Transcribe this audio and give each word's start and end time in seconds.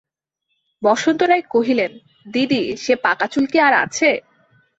বসন্ত 0.81 1.21
রায় 1.23 1.45
কহিলেন, 1.53 1.91
দিদি 2.27 2.61
সে 2.83 2.93
পাকাচুল 3.05 3.45
কি 3.51 3.57
আর 3.59 3.73
আছে? 3.83 4.09